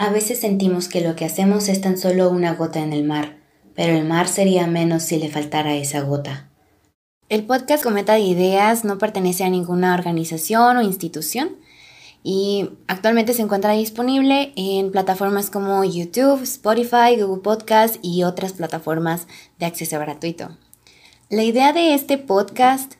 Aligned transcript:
A 0.00 0.08
veces 0.08 0.40
sentimos 0.40 0.88
que 0.88 1.02
lo 1.02 1.14
que 1.14 1.26
hacemos 1.26 1.68
es 1.68 1.82
tan 1.82 1.98
solo 1.98 2.30
una 2.30 2.54
gota 2.54 2.80
en 2.80 2.94
el 2.94 3.04
mar, 3.04 3.36
pero 3.74 3.94
el 3.94 4.06
mar 4.06 4.28
sería 4.28 4.66
menos 4.66 5.02
si 5.02 5.18
le 5.18 5.28
faltara 5.28 5.74
esa 5.74 6.00
gota. 6.00 6.48
El 7.28 7.44
podcast 7.44 7.84
Cometa 7.84 8.14
de 8.14 8.20
Ideas 8.20 8.82
no 8.82 8.96
pertenece 8.96 9.44
a 9.44 9.50
ninguna 9.50 9.92
organización 9.92 10.78
o 10.78 10.82
institución 10.82 11.50
y 12.22 12.70
actualmente 12.86 13.34
se 13.34 13.42
encuentra 13.42 13.72
disponible 13.72 14.54
en 14.56 14.90
plataformas 14.90 15.50
como 15.50 15.84
YouTube, 15.84 16.44
Spotify, 16.44 17.20
Google 17.20 17.42
Podcast 17.42 17.96
y 18.00 18.22
otras 18.22 18.54
plataformas 18.54 19.26
de 19.58 19.66
acceso 19.66 19.98
gratuito. 19.98 20.56
La 21.28 21.42
idea 21.42 21.74
de 21.74 21.92
este 21.92 22.16
podcast 22.16 22.94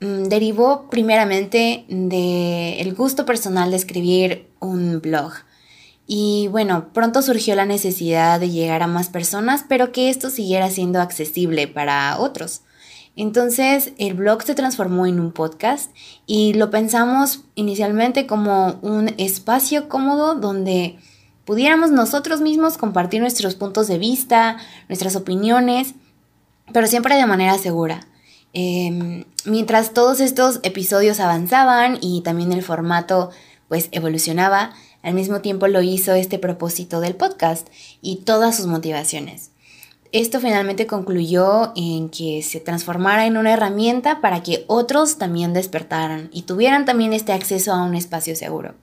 mm, 0.00 0.24
derivó 0.24 0.90
primeramente 0.90 1.86
del 1.88 2.94
gusto 2.94 3.24
personal 3.24 3.70
de 3.70 3.78
escribir 3.78 4.46
un 4.60 5.00
blog 5.00 5.32
y 6.06 6.48
bueno, 6.48 6.88
pronto 6.92 7.22
surgió 7.22 7.54
la 7.54 7.64
necesidad 7.64 8.38
de 8.38 8.50
llegar 8.50 8.82
a 8.82 8.86
más 8.86 9.08
personas, 9.08 9.64
pero 9.68 9.92
que 9.92 10.10
esto 10.10 10.30
siguiera 10.30 10.70
siendo 10.70 11.00
accesible 11.00 11.66
para 11.66 12.18
otros. 12.18 12.62
Entonces 13.16 13.92
el 13.98 14.14
blog 14.14 14.42
se 14.42 14.54
transformó 14.54 15.06
en 15.06 15.20
un 15.20 15.32
podcast 15.32 15.90
y 16.26 16.54
lo 16.54 16.70
pensamos 16.70 17.44
inicialmente 17.54 18.26
como 18.26 18.78
un 18.82 19.14
espacio 19.18 19.88
cómodo 19.88 20.34
donde 20.34 20.98
pudiéramos 21.44 21.90
nosotros 21.90 22.40
mismos 22.40 22.76
compartir 22.76 23.20
nuestros 23.20 23.54
puntos 23.54 23.86
de 23.86 23.98
vista, 23.98 24.56
nuestras 24.88 25.14
opiniones, 25.14 25.94
pero 26.72 26.86
siempre 26.86 27.14
de 27.14 27.26
manera 27.26 27.56
segura. 27.56 28.06
Em, 28.52 29.24
mientras 29.44 29.92
todos 29.94 30.20
estos 30.20 30.60
episodios 30.62 31.20
avanzaban 31.20 31.98
y 32.00 32.22
también 32.22 32.52
el 32.52 32.62
formato 32.62 33.30
pues 33.68 33.88
evolucionaba, 33.92 34.72
al 35.04 35.14
mismo 35.14 35.40
tiempo 35.40 35.68
lo 35.68 35.82
hizo 35.82 36.14
este 36.14 36.38
propósito 36.38 37.00
del 37.00 37.14
podcast 37.14 37.68
y 38.00 38.16
todas 38.24 38.56
sus 38.56 38.66
motivaciones. 38.66 39.50
Esto 40.12 40.40
finalmente 40.40 40.86
concluyó 40.86 41.72
en 41.76 42.08
que 42.08 42.42
se 42.42 42.60
transformara 42.60 43.26
en 43.26 43.36
una 43.36 43.52
herramienta 43.52 44.20
para 44.20 44.42
que 44.42 44.64
otros 44.66 45.18
también 45.18 45.52
despertaran 45.52 46.30
y 46.32 46.42
tuvieran 46.42 46.84
también 46.84 47.12
este 47.12 47.32
acceso 47.32 47.72
a 47.72 47.82
un 47.82 47.94
espacio 47.94 48.34
seguro. 48.34 48.74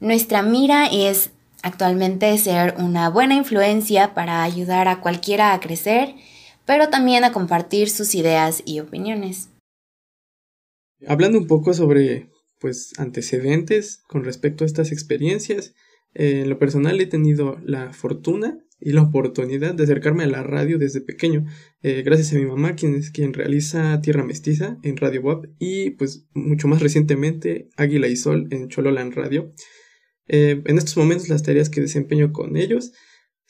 Nuestra 0.00 0.42
mira 0.42 0.86
es 0.86 1.30
actualmente 1.62 2.36
ser 2.38 2.74
una 2.78 3.08
buena 3.08 3.34
influencia 3.34 4.14
para 4.14 4.42
ayudar 4.42 4.88
a 4.88 5.00
cualquiera 5.00 5.52
a 5.52 5.60
crecer, 5.60 6.14
pero 6.66 6.88
también 6.88 7.24
a 7.24 7.32
compartir 7.32 7.88
sus 7.88 8.14
ideas 8.14 8.62
y 8.64 8.80
opiniones. 8.80 9.48
Hablando 11.06 11.38
un 11.38 11.46
poco 11.46 11.72
sobre 11.72 12.28
pues 12.60 12.92
antecedentes 12.98 14.02
con 14.08 14.24
respecto 14.24 14.64
a 14.64 14.66
estas 14.66 14.92
experiencias. 14.92 15.74
Eh, 16.14 16.40
en 16.42 16.50
lo 16.50 16.58
personal 16.58 17.00
he 17.00 17.06
tenido 17.06 17.58
la 17.64 17.92
fortuna 17.92 18.58
y 18.80 18.92
la 18.92 19.02
oportunidad 19.02 19.74
de 19.74 19.84
acercarme 19.84 20.24
a 20.24 20.28
la 20.28 20.42
radio 20.42 20.78
desde 20.78 21.00
pequeño, 21.00 21.46
eh, 21.82 22.02
gracias 22.02 22.32
a 22.32 22.36
mi 22.36 22.46
mamá, 22.46 22.76
quien 22.76 22.94
es 22.94 23.10
quien 23.10 23.32
realiza 23.32 24.00
Tierra 24.00 24.24
Mestiza 24.24 24.78
en 24.82 24.96
Radio 24.96 25.22
WAP 25.22 25.46
y 25.58 25.90
pues 25.90 26.26
mucho 26.32 26.68
más 26.68 26.80
recientemente 26.80 27.70
Águila 27.76 28.08
y 28.08 28.16
Sol 28.16 28.46
en 28.50 28.68
Chololan 28.68 29.12
Radio. 29.12 29.52
Eh, 30.28 30.62
en 30.64 30.78
estos 30.78 30.96
momentos 30.96 31.28
las 31.28 31.42
tareas 31.42 31.70
que 31.70 31.80
desempeño 31.80 32.32
con 32.32 32.56
ellos 32.56 32.92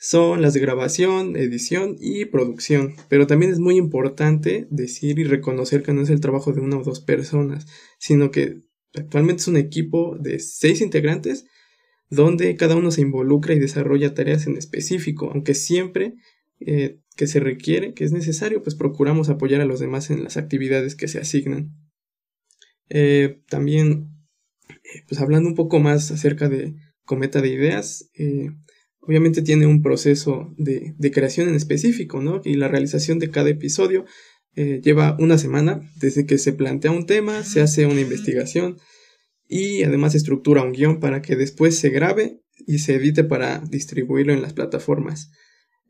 son 0.01 0.41
las 0.41 0.53
de 0.53 0.61
grabación, 0.61 1.35
edición 1.35 1.97
y 1.99 2.25
producción, 2.25 2.95
pero 3.09 3.27
también 3.27 3.51
es 3.51 3.59
muy 3.59 3.75
importante 3.75 4.65
decir 4.71 5.19
y 5.19 5.25
reconocer 5.25 5.83
que 5.83 5.93
no 5.93 6.01
es 6.01 6.09
el 6.09 6.21
trabajo 6.21 6.53
de 6.53 6.61
una 6.61 6.77
o 6.77 6.83
dos 6.83 7.01
personas, 7.01 7.67
sino 7.99 8.31
que 8.31 8.63
Actualmente 8.95 9.41
es 9.41 9.47
un 9.47 9.57
equipo 9.57 10.17
de 10.19 10.39
seis 10.39 10.81
integrantes 10.81 11.45
donde 12.09 12.55
cada 12.55 12.75
uno 12.75 12.91
se 12.91 13.01
involucra 13.01 13.53
y 13.53 13.59
desarrolla 13.59 14.13
tareas 14.13 14.47
en 14.47 14.57
específico, 14.57 15.29
aunque 15.31 15.53
siempre 15.53 16.15
eh, 16.59 16.99
que 17.15 17.27
se 17.27 17.39
requiere, 17.39 17.93
que 17.93 18.03
es 18.03 18.11
necesario, 18.11 18.63
pues 18.63 18.75
procuramos 18.75 19.29
apoyar 19.29 19.61
a 19.61 19.65
los 19.65 19.79
demás 19.79 20.09
en 20.09 20.23
las 20.23 20.37
actividades 20.37 20.95
que 20.95 21.07
se 21.07 21.19
asignan. 21.19 21.71
Eh, 22.89 23.41
también, 23.47 24.09
eh, 24.69 25.03
pues 25.07 25.21
hablando 25.21 25.49
un 25.49 25.55
poco 25.55 25.79
más 25.79 26.11
acerca 26.11 26.49
de 26.49 26.75
Cometa 27.05 27.41
de 27.41 27.49
Ideas, 27.49 28.09
obviamente 28.99 29.41
tiene 29.41 29.67
un 29.67 29.81
proceso 29.81 30.53
de, 30.57 30.93
de, 30.97 31.11
creación 31.11 31.49
en 31.49 31.55
específico, 31.55 32.21
¿no? 32.21 32.41
Y 32.43 32.55
la 32.55 32.67
realización 32.67 33.19
de 33.19 33.31
cada 33.31 33.49
episodio 33.49 34.05
eh, 34.55 34.81
lleva 34.83 35.15
una 35.19 35.37
semana 35.37 35.81
desde 35.99 36.25
que 36.25 36.37
se 36.37 36.53
plantea 36.53 36.91
un 36.91 37.05
tema, 37.05 37.43
se 37.43 37.61
hace 37.61 37.85
una 37.85 38.01
investigación 38.01 38.77
y 39.47 39.83
además 39.83 40.15
estructura 40.15 40.63
un 40.63 40.73
guion 40.73 40.99
para 40.99 41.21
que 41.21 41.35
después 41.35 41.77
se 41.77 41.89
grabe 41.89 42.41
y 42.67 42.79
se 42.79 42.95
edite 42.95 43.23
para 43.23 43.59
distribuirlo 43.59 44.33
en 44.33 44.41
las 44.41 44.53
plataformas. 44.53 45.31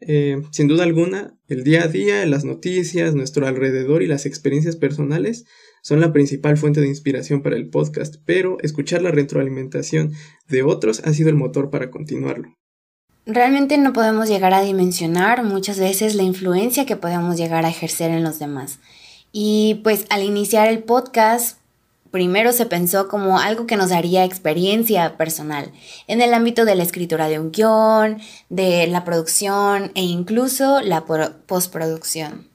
Eh, 0.01 0.41
sin 0.51 0.67
duda 0.67 0.83
alguna, 0.83 1.37
el 1.47 1.63
día 1.63 1.83
a 1.83 1.87
día, 1.87 2.25
las 2.25 2.45
noticias, 2.45 3.15
nuestro 3.15 3.47
alrededor 3.47 4.01
y 4.01 4.07
las 4.07 4.25
experiencias 4.25 4.77
personales 4.77 5.45
son 5.83 5.99
la 5.99 6.13
principal 6.13 6.57
fuente 6.57 6.79
de 6.79 6.87
inspiración 6.87 7.41
para 7.41 7.57
el 7.57 7.69
podcast, 7.69 8.15
pero 8.25 8.57
escuchar 8.61 9.01
la 9.01 9.11
retroalimentación 9.11 10.13
de 10.47 10.63
otros 10.63 11.01
ha 11.03 11.13
sido 11.13 11.29
el 11.29 11.35
motor 11.35 11.69
para 11.69 11.89
continuarlo. 11.89 12.58
Realmente 13.25 13.77
no 13.77 13.93
podemos 13.93 14.27
llegar 14.27 14.53
a 14.53 14.61
dimensionar 14.61 15.43
muchas 15.43 15.79
veces 15.79 16.15
la 16.15 16.23
influencia 16.23 16.85
que 16.85 16.95
podemos 16.95 17.37
llegar 17.37 17.65
a 17.65 17.69
ejercer 17.69 18.11
en 18.11 18.23
los 18.23 18.39
demás. 18.39 18.79
Y 19.31 19.81
pues 19.83 20.05
al 20.09 20.23
iniciar 20.23 20.67
el 20.67 20.83
podcast, 20.83 21.59
primero 22.11 22.51
se 22.51 22.65
pensó 22.65 23.07
como 23.07 23.39
algo 23.39 23.67
que 23.67 23.77
nos 23.77 23.89
daría 23.89 24.25
experiencia 24.25 25.17
personal 25.17 25.71
en 26.07 26.21
el 26.21 26.33
ámbito 26.33 26.65
de 26.65 26.75
la 26.75 26.83
escritura 26.83 27.27
de 27.27 27.39
un 27.39 27.51
guion, 27.51 28.19
de 28.49 28.87
la 28.87 29.03
producción 29.03 29.91
e 29.95 30.01
incluso 30.01 30.81
la 30.81 31.05
postproducción. 31.05 32.49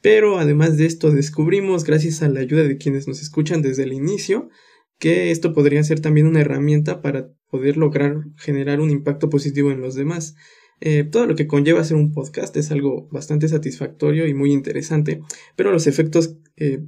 Pero 0.00 0.38
además 0.38 0.76
de 0.76 0.86
esto 0.86 1.10
descubrimos, 1.10 1.84
gracias 1.84 2.22
a 2.22 2.28
la 2.28 2.40
ayuda 2.40 2.62
de 2.62 2.76
quienes 2.76 3.08
nos 3.08 3.22
escuchan 3.22 3.62
desde 3.62 3.84
el 3.84 3.94
inicio, 3.94 4.50
que 4.98 5.30
esto 5.30 5.52
podría 5.52 5.82
ser 5.84 6.00
también 6.00 6.26
una 6.26 6.40
herramienta 6.40 7.02
para 7.02 7.30
poder 7.50 7.76
lograr 7.76 8.24
generar 8.36 8.80
un 8.80 8.90
impacto 8.90 9.30
positivo 9.30 9.70
en 9.70 9.80
los 9.80 9.94
demás. 9.94 10.34
Eh, 10.80 11.04
todo 11.04 11.26
lo 11.26 11.36
que 11.36 11.46
conlleva 11.46 11.80
hacer 11.80 11.96
un 11.96 12.12
podcast 12.12 12.56
es 12.56 12.70
algo 12.70 13.08
bastante 13.10 13.48
satisfactorio 13.48 14.26
y 14.26 14.34
muy 14.34 14.52
interesante, 14.52 15.20
pero 15.56 15.70
los 15.70 15.86
efectos 15.86 16.36
eh, 16.56 16.80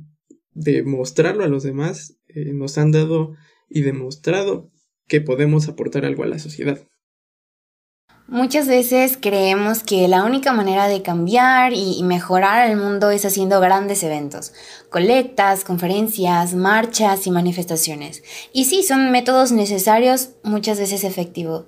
de 0.53 0.83
mostrarlo 0.83 1.45
a 1.45 1.49
los 1.49 1.63
demás 1.63 2.19
eh, 2.29 2.53
nos 2.53 2.79
han 2.79 2.91
dado 2.91 3.35
y 3.69 3.83
demostrado 3.83 4.71
que 5.07 5.21
podemos 5.21 5.69
aportar 5.69 6.05
algo 6.05 6.25
a 6.25 6.27
la 6.27 6.39
sociedad. 6.39 6.87
Muchas 8.29 8.67
veces 8.67 9.17
creemos 9.21 9.85
que 9.85 10.09
la 10.09 10.25
única 10.25 10.53
manera 10.53 10.89
de 10.89 11.01
cambiar 11.01 11.73
y 11.73 12.03
mejorar 12.03 12.69
el 12.69 12.77
mundo 12.77 13.11
es 13.11 13.25
haciendo 13.25 13.61
grandes 13.61 14.03
eventos, 14.03 14.53
colectas, 14.91 15.63
conferencias, 15.63 16.53
marchas 16.55 17.29
y 17.29 17.31
manifestaciones. 17.31 18.25
Y 18.53 18.65
sí, 18.65 18.83
son 18.83 19.13
métodos 19.13 19.53
necesarios, 19.53 20.31
muchas 20.43 20.81
veces 20.81 21.05
efectivos. 21.05 21.67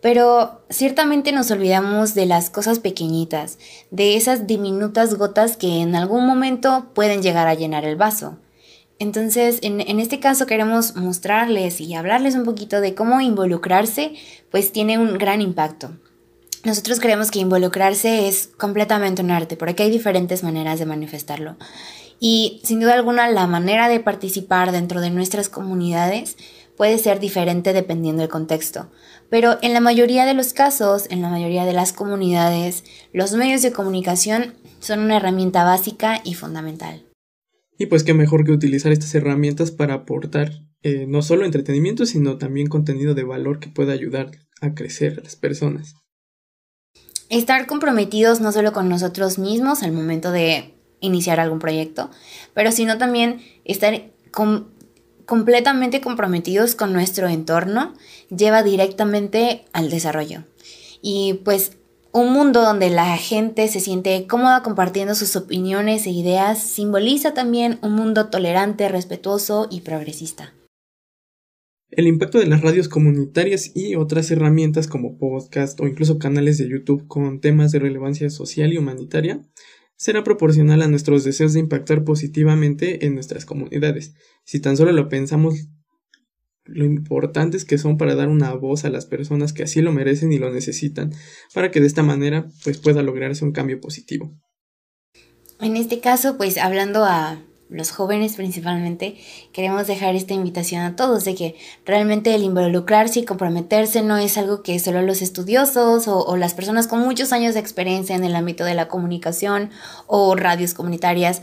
Pero 0.00 0.62
ciertamente 0.68 1.30
nos 1.30 1.52
olvidamos 1.52 2.14
de 2.14 2.26
las 2.26 2.50
cosas 2.50 2.80
pequeñitas, 2.80 3.58
de 3.92 4.16
esas 4.16 4.48
diminutas 4.48 5.14
gotas 5.14 5.56
que 5.56 5.80
en 5.80 5.94
algún 5.94 6.26
momento 6.26 6.90
pueden 6.92 7.22
llegar 7.22 7.46
a 7.46 7.54
llenar 7.54 7.84
el 7.84 7.94
vaso. 7.94 8.36
Entonces, 9.00 9.60
en, 9.62 9.80
este 9.98 10.20
caso 10.20 10.44
queremos 10.44 10.94
mostrarles 10.94 11.80
y 11.80 11.94
hablarles 11.94 12.34
un 12.34 12.44
poquito 12.44 12.82
de 12.82 12.94
cómo 12.94 13.22
involucrarse, 13.22 14.12
pues 14.50 14.72
tiene 14.72 14.98
un 14.98 15.16
gran 15.16 15.40
impacto. 15.40 15.96
Nosotros 16.64 17.00
creemos 17.00 17.30
que 17.30 17.38
involucrarse 17.38 18.28
es 18.28 18.50
completamente 18.58 19.22
un 19.22 19.30
arte, 19.30 19.56
porque 19.56 19.84
hay 19.84 19.90
diferentes 19.90 20.42
maneras 20.42 20.78
de 20.78 20.84
manifestarlo. 20.84 21.56
Y 22.20 22.60
sin 22.62 22.78
duda 22.78 22.92
alguna, 22.92 23.30
la 23.30 23.46
manera 23.46 23.88
de 23.88 24.00
participar 24.00 24.70
dentro 24.70 25.00
de 25.00 25.08
nuestras 25.08 25.48
comunidades 25.48 26.36
puede 26.76 26.98
ser 26.98 27.20
diferente 27.20 27.72
dependiendo 27.72 28.20
del 28.20 28.30
contexto. 28.30 28.90
Pero 29.30 29.56
en 29.62 29.72
la 29.72 29.80
mayoría 29.80 30.26
de 30.26 30.34
los 30.34 30.52
casos, 30.52 31.06
en 31.08 31.22
la 31.22 31.30
mayoría 31.30 31.64
de 31.64 31.72
las 31.72 31.94
comunidades, 31.94 32.84
los 33.14 33.32
medios 33.32 33.62
de 33.62 33.72
comunicación 33.72 34.56
son 34.78 35.00
una 35.00 35.16
herramienta 35.16 35.64
básica 35.64 36.20
y 36.22 36.34
fundamental. 36.34 37.09
Y 37.80 37.86
pues 37.86 38.04
qué 38.04 38.12
mejor 38.12 38.44
que 38.44 38.52
utilizar 38.52 38.92
estas 38.92 39.14
herramientas 39.14 39.70
para 39.70 39.94
aportar 39.94 40.52
eh, 40.82 41.06
no 41.08 41.22
solo 41.22 41.46
entretenimiento, 41.46 42.04
sino 42.04 42.36
también 42.36 42.66
contenido 42.66 43.14
de 43.14 43.22
valor 43.22 43.58
que 43.58 43.70
pueda 43.70 43.94
ayudar 43.94 44.32
a 44.60 44.74
crecer 44.74 45.18
a 45.18 45.22
las 45.22 45.34
personas. 45.34 45.94
Estar 47.30 47.66
comprometidos 47.66 48.42
no 48.42 48.52
solo 48.52 48.74
con 48.74 48.90
nosotros 48.90 49.38
mismos 49.38 49.82
al 49.82 49.92
momento 49.92 50.30
de 50.30 50.74
iniciar 51.00 51.40
algún 51.40 51.58
proyecto, 51.58 52.10
pero 52.52 52.70
sino 52.70 52.98
también 52.98 53.40
estar 53.64 53.98
completamente 55.24 56.02
comprometidos 56.02 56.74
con 56.74 56.92
nuestro 56.92 57.28
entorno 57.28 57.94
lleva 58.28 58.62
directamente 58.62 59.64
al 59.72 59.88
desarrollo. 59.88 60.44
Y 61.00 61.40
pues 61.46 61.78
un 62.12 62.32
mundo 62.32 62.62
donde 62.62 62.90
la 62.90 63.16
gente 63.16 63.68
se 63.68 63.80
siente 63.80 64.26
cómoda 64.26 64.62
compartiendo 64.62 65.14
sus 65.14 65.36
opiniones 65.36 66.06
e 66.06 66.10
ideas 66.10 66.62
simboliza 66.62 67.34
también 67.34 67.78
un 67.82 67.92
mundo 67.92 68.28
tolerante, 68.28 68.88
respetuoso 68.88 69.68
y 69.70 69.82
progresista. 69.82 70.52
El 71.90 72.06
impacto 72.06 72.38
de 72.38 72.46
las 72.46 72.60
radios 72.60 72.88
comunitarias 72.88 73.72
y 73.74 73.96
otras 73.96 74.30
herramientas 74.30 74.86
como 74.86 75.18
podcast 75.18 75.80
o 75.80 75.88
incluso 75.88 76.18
canales 76.18 76.58
de 76.58 76.68
YouTube 76.68 77.06
con 77.08 77.40
temas 77.40 77.72
de 77.72 77.80
relevancia 77.80 78.30
social 78.30 78.72
y 78.72 78.78
humanitaria 78.78 79.42
será 79.96 80.24
proporcional 80.24 80.82
a 80.82 80.88
nuestros 80.88 81.24
deseos 81.24 81.52
de 81.52 81.60
impactar 81.60 82.04
positivamente 82.04 83.04
en 83.06 83.14
nuestras 83.14 83.44
comunidades. 83.44 84.14
Si 84.44 84.60
tan 84.60 84.76
solo 84.76 84.92
lo 84.92 85.08
pensamos, 85.08 85.68
lo 86.72 86.84
importantes 86.84 87.64
que 87.64 87.78
son 87.78 87.98
para 87.98 88.14
dar 88.14 88.28
una 88.28 88.52
voz 88.54 88.84
a 88.84 88.90
las 88.90 89.06
personas 89.06 89.52
que 89.52 89.62
así 89.62 89.80
lo 89.82 89.92
merecen 89.92 90.32
y 90.32 90.38
lo 90.38 90.52
necesitan, 90.52 91.12
para 91.54 91.70
que 91.70 91.80
de 91.80 91.86
esta 91.86 92.02
manera 92.02 92.48
pues 92.64 92.78
pueda 92.78 93.02
lograrse 93.02 93.44
un 93.44 93.52
cambio 93.52 93.80
positivo. 93.80 94.32
En 95.60 95.76
este 95.76 96.00
caso, 96.00 96.38
pues 96.38 96.56
hablando 96.56 97.04
a 97.04 97.42
los 97.70 97.92
jóvenes 97.92 98.34
principalmente, 98.34 99.16
queremos 99.52 99.86
dejar 99.86 100.16
esta 100.16 100.34
invitación 100.34 100.82
a 100.82 100.96
todos 100.96 101.24
de 101.24 101.34
que 101.34 101.54
realmente 101.86 102.34
el 102.34 102.42
involucrarse 102.42 103.20
y 103.20 103.24
comprometerse 103.24 104.02
no 104.02 104.16
es 104.16 104.36
algo 104.38 104.62
que 104.62 104.78
solo 104.80 105.02
los 105.02 105.22
estudiosos 105.22 106.08
o, 106.08 106.36
las 106.36 106.54
personas 106.54 106.88
con 106.88 107.00
muchos 107.00 107.32
años 107.32 107.54
de 107.54 107.60
experiencia 107.60 108.16
en 108.16 108.24
el 108.24 108.34
ámbito 108.34 108.64
de 108.64 108.74
la 108.74 108.88
comunicación 108.88 109.70
o 110.06 110.34
radios 110.34 110.74
comunitarias 110.74 111.42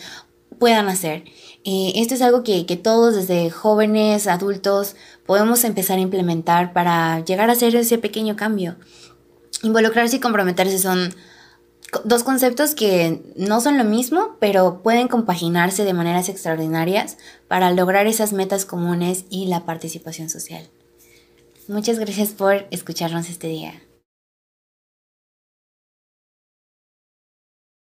puedan 0.59 0.89
hacer. 0.89 1.24
Eh, 1.63 1.94
esto 1.95 2.13
es 2.13 2.21
algo 2.21 2.44
que, 2.44 2.65
que 2.65 2.77
todos, 2.77 3.15
desde 3.15 3.50
jóvenes, 3.50 4.27
adultos, 4.27 4.95
podemos 5.25 5.63
empezar 5.63 5.98
a 5.98 6.01
implementar 6.01 6.74
para 6.74 7.24
llegar 7.25 7.50
a 7.50 7.54
hacer 7.54 7.75
ese 7.75 7.98
pequeño 7.98 8.36
cambio. 8.36 8.75
Involucrarse 9.63 10.18
y 10.18 10.19
comprometerse 10.19 10.80
son 10.80 11.13
dos 12.04 12.24
conceptos 12.24 12.75
que 12.75 13.21
no 13.36 13.62
son 13.62 13.77
lo 13.77 13.83
mismo, 13.83 14.36
pero 14.39 14.81
pueden 14.83 15.07
compaginarse 15.07 15.83
de 15.83 15.94
maneras 15.94 16.30
extraordinarias 16.30 17.18
para 17.48 17.71
lograr 17.71 18.07
esas 18.07 18.33
metas 18.33 18.65
comunes 18.65 19.25
y 19.30 19.48
la 19.48 19.65
participación 19.65 20.30
social. 20.30 20.68
Muchas 21.68 22.00
gracias 22.00 22.30
por 22.30 22.68
escucharnos 22.71 23.30
este 23.30 23.48
día. 23.48 23.74